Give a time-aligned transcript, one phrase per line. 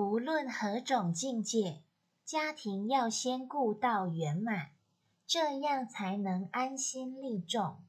[0.00, 1.82] 无论何种境界，
[2.24, 4.70] 家庭要先顾到圆满，
[5.26, 7.84] 这样才能安心立众。